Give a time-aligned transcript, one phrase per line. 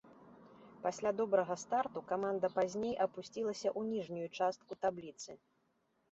[0.85, 5.37] Пасля добрага старту каманда пазней апусцілася ў ніжнюю частку табліцы.